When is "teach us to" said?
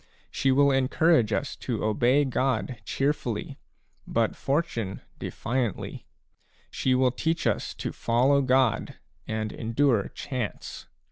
7.11-7.91